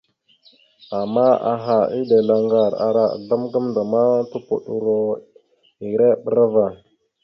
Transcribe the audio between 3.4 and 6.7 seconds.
gamənda ma tupoɗoro ere bra ava.